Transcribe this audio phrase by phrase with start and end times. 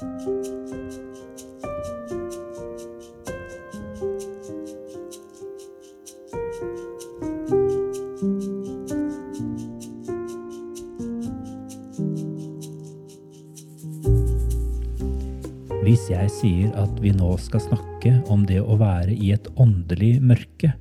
[0.00, 0.06] Hvis
[16.08, 20.72] jeg sier at vi nå skal snakke om det å være i et åndelig mørke,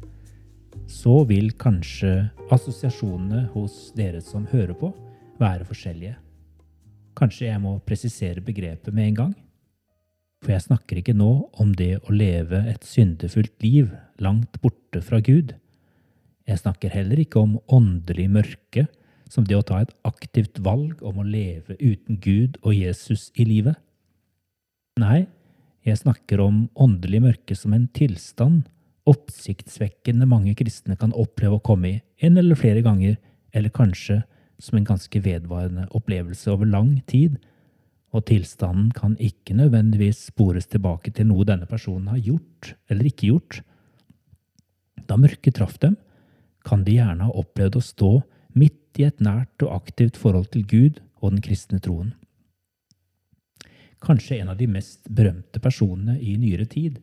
[0.88, 4.96] så vil kanskje assosiasjonene hos dere som hører på,
[5.44, 6.16] være forskjellige.
[7.18, 9.34] Kanskje jeg må presisere begrepet med en gang?
[10.44, 13.92] For jeg snakker ikke nå om det å leve et syndefullt liv
[14.24, 15.56] langt borte fra Gud.
[16.48, 18.88] Jeg snakker heller ikke om åndelig mørke,
[19.30, 23.46] som det å ta et aktivt valg om å leve uten Gud og Jesus i
[23.46, 23.78] livet.
[25.00, 25.28] Nei,
[25.86, 28.64] jeg snakker om åndelig mørke som en tilstand
[29.10, 33.18] oppsiktsvekkende mange kristne kan oppleve å komme i en eller flere ganger,
[33.56, 34.22] eller kanskje
[34.60, 37.38] som en ganske vedvarende opplevelse over lang tid,
[38.12, 43.30] og tilstanden kan ikke nødvendigvis spores tilbake til noe denne personen har gjort eller ikke
[43.30, 43.60] gjort.
[45.06, 45.96] Da mørket traff dem,
[46.66, 48.12] kan de gjerne ha opplevd å stå
[48.58, 52.16] midt i et nært og aktivt forhold til Gud og den kristne troen.
[54.04, 57.00] Kanskje en av de mest berømte personene i nyere tid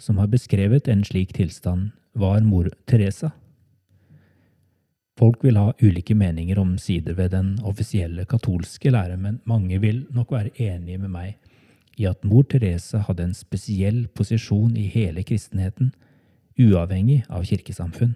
[0.00, 3.32] som har beskrevet en slik tilstand, var mor Teresa.
[5.18, 10.04] Folk vil ha ulike meninger om sider ved den offisielle katolske lære, men mange vil
[10.14, 11.36] nok være enige med meg
[11.98, 15.90] i at mor Teresa hadde en spesiell posisjon i hele kristenheten,
[16.58, 18.14] uavhengig av kirkesamfunn.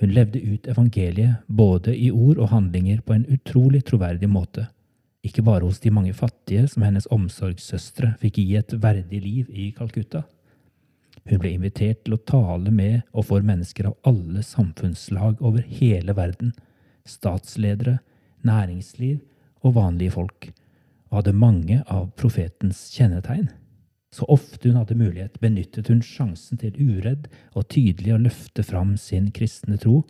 [0.00, 4.66] Hun levde ut evangeliet både i ord og handlinger på en utrolig troverdig måte
[5.22, 9.70] ikke bare hos de mange fattige som hennes omsorgssøstre fikk gi et verdig liv i
[9.76, 10.24] Calcutta.
[11.28, 16.14] Hun ble invitert til å tale med og for mennesker av alle samfunnslag over hele
[16.18, 16.52] verden,
[17.06, 18.00] statsledere,
[18.46, 19.20] næringsliv
[19.62, 20.48] og vanlige folk,
[21.10, 23.50] og hadde mange av profetens kjennetegn.
[24.12, 28.96] Så ofte hun hadde mulighet, benyttet hun sjansen til uredd og tydelig å løfte fram
[29.00, 30.02] sin kristne tro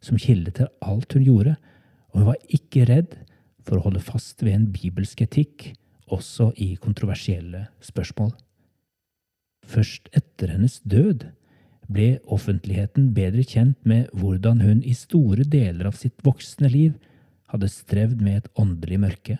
[0.00, 1.56] som kilde til alt hun gjorde,
[2.10, 3.18] og hun var ikke redd
[3.66, 5.72] for å holde fast ved en bibelsk etikk,
[6.10, 8.32] også i kontroversielle spørsmål.
[9.66, 11.28] Først etter hennes død
[11.90, 16.96] ble offentligheten bedre kjent med hvordan hun i store deler av sitt voksne liv
[17.50, 19.38] hadde strevd med et åndelig mørke.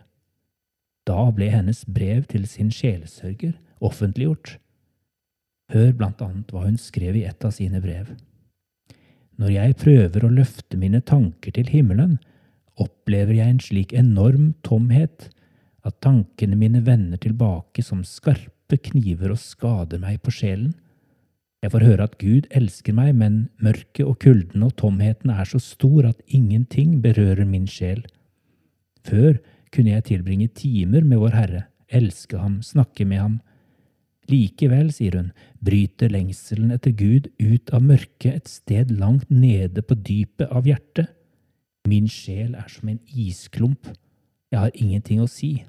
[1.06, 4.58] Da ble hennes brev til sin sjelesørger offentliggjort.
[5.70, 8.12] Hør blant annet hva hun skrev i et av sine brev.
[9.40, 12.18] Når jeg prøver å løfte mine tanker til himmelen,
[12.80, 15.30] opplever jeg en slik enorm tomhet
[15.86, 20.74] at tankene mine vender tilbake som skarpe kniver og skader meg på sjelen.
[21.60, 25.60] Jeg får høre at Gud elsker meg, men mørket og kulden og tomheten er så
[25.60, 28.06] stor at ingenting berører min sjel.
[29.04, 29.40] Før
[29.72, 33.38] kunne jeg tilbringe timer med Vår Herre, elske ham, snakke med ham.
[34.30, 39.98] Likevel, sier hun, bryter lengselen etter Gud ut av mørket et sted langt nede på
[39.98, 41.10] dypet av hjertet.
[41.88, 43.90] Min sjel er som en isklump,
[44.50, 45.60] jeg har ingenting å si.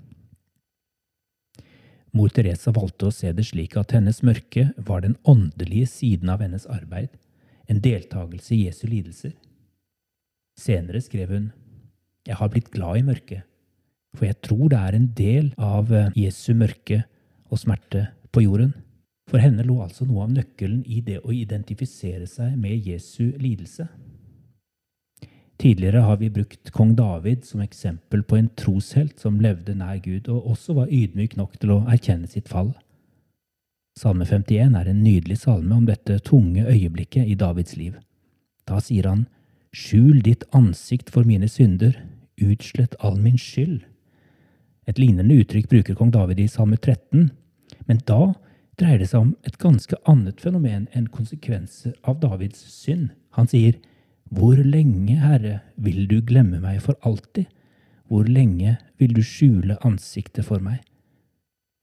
[2.12, 6.42] Mor Teresa valgte å se det slik at hennes mørke var den åndelige siden av
[6.44, 7.10] hennes arbeid,
[7.72, 9.32] en deltakelse i Jesu lidelser.
[10.60, 11.52] Senere skrev hun,
[12.28, 13.42] Jeg har blitt glad i mørket,
[14.14, 17.00] for jeg tror det er en del av eh, Jesu mørke
[17.50, 18.76] og smerte på jorden.
[19.32, 23.88] For henne lå altså noe av nøkkelen i det å identifisere seg med Jesu lidelse.
[25.62, 30.26] Tidligere har vi brukt kong David som eksempel på en troshelt som levde nær Gud,
[30.26, 32.72] og også var ydmyk nok til å erkjenne sitt fall.
[33.94, 38.00] Salme 51 er en nydelig salme om dette tunge øyeblikket i Davids liv.
[38.66, 39.28] Da sier han,
[39.70, 41.94] Skjul ditt ansikt for mine synder,
[42.42, 43.84] utslett all min skyld.
[44.90, 47.30] Et lignende uttrykk bruker kong David i Salme 13,
[47.86, 48.34] men da
[48.82, 53.12] dreier det seg om et ganske annet fenomen enn konsekvenser av Davids synd.
[53.38, 53.78] Han sier,
[54.32, 57.50] hvor lenge, Herre, vil du glemme meg for alltid?
[58.08, 60.80] Hvor lenge vil du skjule ansiktet for meg?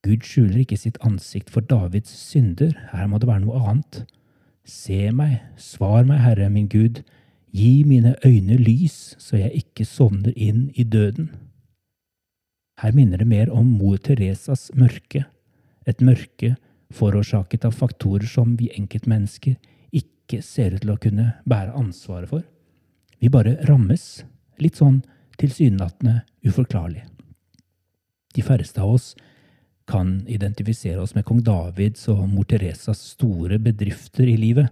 [0.07, 4.03] Gud skjuler ikke sitt ansikt for Davids synder, her må det være noe annet.
[4.65, 7.03] Se meg, svar meg, Herre min Gud,
[7.53, 11.29] gi mine øyne lys, så jeg ikke sovner inn i døden.
[12.81, 15.27] Her minner det mer om mor Teresas mørke,
[15.85, 16.55] et mørke
[16.95, 19.59] forårsaket av faktorer som vi enkeltmennesker
[20.29, 22.45] ikke ser ut til å kunne bære ansvaret for.
[23.19, 24.23] Vi bare rammes,
[24.61, 25.01] litt sånn
[25.41, 27.07] tilsynelatende uforklarlig.
[28.37, 29.15] De færreste av oss
[29.89, 34.69] kan identifisere oss med kong Davids og mor Teresas store bedrifter i livet,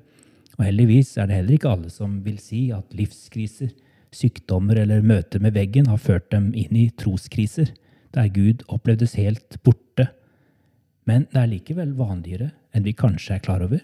[0.59, 3.73] og heldigvis er det heller ikke alle som vil si at livskriser,
[4.15, 7.73] sykdommer eller møter med veggen har ført dem inn i troskriser,
[8.15, 10.09] der Gud opplevdes helt borte
[11.07, 13.79] Men det er likevel vanligere enn vi kanskje er klar over.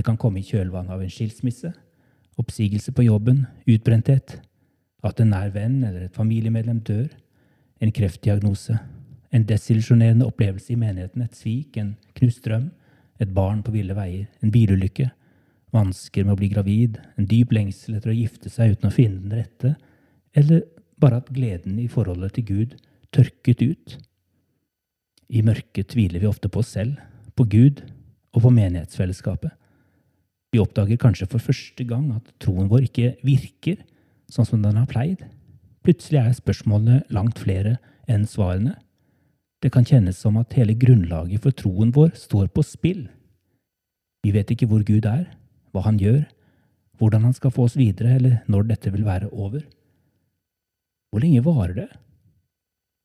[0.00, 1.74] Det kan komme i kjølvannet av en skilsmisse,
[2.40, 4.38] oppsigelse på jobben, utbrenthet,
[5.04, 7.10] at en nær venn eller et familiemedlem dør,
[7.84, 8.78] en kreftdiagnose,
[9.28, 12.70] en desillusjonerende opplevelse i menigheten, et svik, en knust drøm,
[13.20, 15.10] et barn på ville veier, en bilulykke,
[15.76, 19.20] vansker med å bli gravid, en dyp lengsel etter å gifte seg uten å finne
[19.26, 19.76] den rette,
[20.32, 20.64] eller
[20.96, 22.76] bare at gleden i forholdet til Gud
[23.12, 24.00] tørket ut.
[25.28, 26.96] I mørket tviler vi ofte på oss selv,
[27.36, 27.84] på Gud
[28.32, 29.59] og på menighetsfellesskapet.
[30.50, 33.78] Vi oppdager kanskje for første gang at troen vår ikke virker
[34.30, 35.22] sånn som den har pleid.
[35.86, 37.78] Plutselig er spørsmålene langt flere
[38.10, 38.74] enn svarene.
[39.60, 43.06] Det kan kjennes som at hele grunnlaget for troen vår står på spill.
[44.24, 45.26] Vi vet ikke hvor Gud er,
[45.72, 46.24] hva han gjør,
[47.00, 49.62] hvordan han skal få oss videre, eller når dette vil være over.
[51.10, 51.90] Hvor lenge varer det?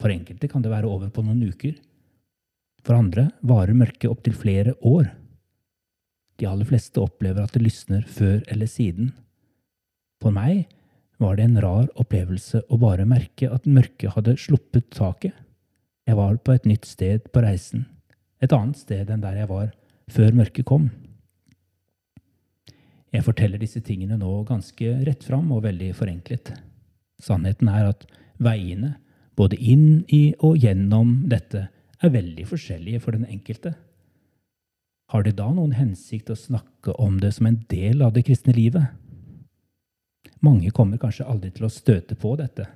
[0.02, 1.78] For enkelte kan det være over på noen uker.
[2.86, 5.08] For andre varer mørket opptil flere år.
[6.40, 9.14] De aller fleste opplever at det lysner før eller siden.
[10.24, 10.66] For meg
[11.22, 15.34] var det en rar opplevelse å bare merke at mørket hadde sluppet taket.
[16.06, 17.88] Jeg var på et nytt sted på reisen,
[18.44, 19.72] et annet sted enn der jeg var
[20.12, 20.90] før mørket kom.
[23.16, 26.52] Jeg forteller disse tingene nå ganske rett fram og veldig forenklet.
[27.24, 28.04] Sannheten er at
[28.44, 28.98] veiene,
[29.40, 31.70] både inn i og gjennom dette,
[32.04, 33.72] er veldig forskjellige for den enkelte.
[35.14, 38.56] Har det da noen hensikt å snakke om det som en del av det kristne
[38.56, 38.90] livet?
[40.42, 42.68] Mange kommer kanskje aldri til å støte på dette.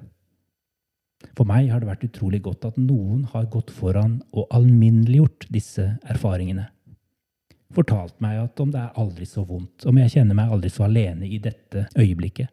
[1.35, 5.91] For meg har det vært utrolig godt at noen har gått foran og alminneliggjort disse
[6.07, 6.69] erfaringene
[7.75, 10.87] fortalt meg at om det er aldri så vondt, om jeg kjenner meg aldri så
[10.87, 12.49] alene i dette øyeblikket,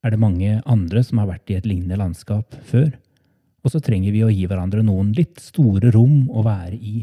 [0.00, 2.90] er det mange andre som har vært i et lignende landskap før,
[3.60, 7.02] og så trenger vi å gi hverandre noen litt store rom å være i.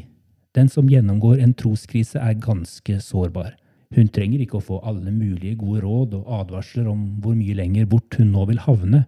[0.58, 3.54] Den som gjennomgår en troskrise, er ganske sårbar.
[3.94, 7.86] Hun trenger ikke å få alle mulige gode råd og advarsler om hvor mye lenger
[7.90, 9.04] bort hun nå vil havne,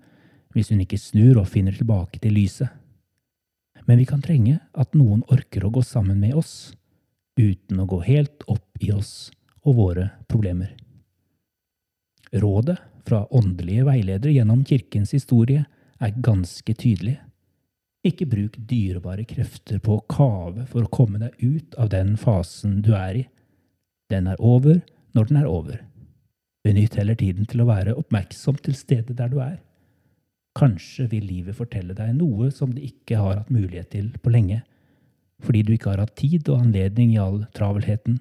[0.54, 2.69] hvis hun ikke snur og finner tilbake til lyset.
[3.90, 6.75] Men vi kan trenge at noen orker å gå sammen med oss,
[7.40, 9.31] uten å gå helt opp i oss
[9.66, 10.75] og våre problemer.
[12.30, 12.78] Rådet
[13.10, 15.66] fra åndelige veiledere gjennom kirkens historie
[15.98, 17.18] er ganske tydelig.
[18.07, 22.80] Ikke bruk dyrebare krefter på å kave for å komme deg ut av den fasen
[22.86, 23.25] du er i.
[24.10, 24.80] Den er over
[25.18, 25.81] når den er over.
[26.63, 29.60] Benytt heller tiden til å være oppmerksom til stedet der du er.
[30.56, 34.63] Kanskje vil livet fortelle deg noe som det ikke har hatt mulighet til på lenge
[35.40, 38.18] fordi du ikke har hatt tid og anledning i all travelheten,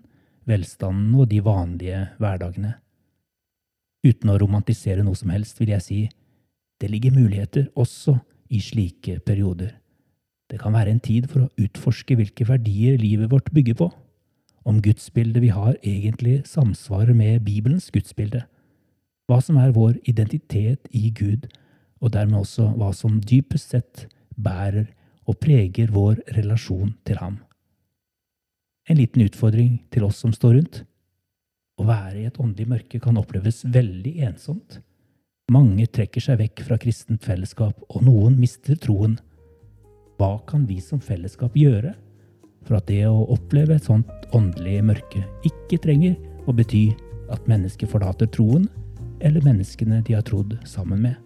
[0.47, 2.77] velstanden og de vanlige hverdagene.
[4.07, 5.99] Uten å romantisere noe som helst vil jeg si
[6.79, 8.15] det ligger muligheter også
[8.51, 9.75] i slike perioder.
[10.49, 13.91] Det kan være en tid for å utforske hvilke verdier livet vårt bygger på,
[14.69, 18.45] om gudsbildet vi har egentlig samsvarer med Bibelens gudsbilde,
[19.29, 21.49] hva som er vår identitet i Gud,
[22.01, 24.07] og dermed også hva som dypest sett
[24.37, 24.89] bærer
[25.29, 27.39] og preger vår relasjon til ham.
[28.89, 30.83] En liten utfordring til oss som står rundt.
[31.79, 34.81] Å være i et åndelig mørke kan oppleves veldig ensomt.
[35.49, 39.15] Mange trekker seg vekk fra kristent fellesskap, og noen mister troen.
[40.21, 41.95] Hva kan vi som fellesskap gjøre
[42.69, 46.91] for at det å oppleve et sånt åndelig mørke ikke trenger å bety
[47.33, 48.69] at mennesker forlater troen
[49.25, 51.17] eller menneskene de har trodd sammen med?